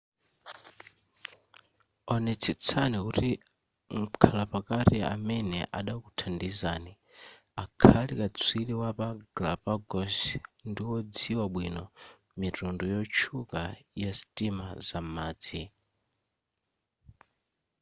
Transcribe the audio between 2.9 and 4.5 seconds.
kuti mkhala